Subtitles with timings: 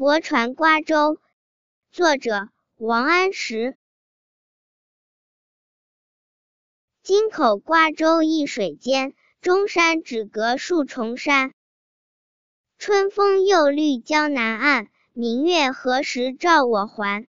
[0.00, 1.18] 泊船瓜洲
[1.92, 3.76] 作者王安石。
[7.02, 11.52] 京口瓜洲一水间钟山只隔数重山。
[12.78, 17.26] 春风又绿江南岸明月何时照我还？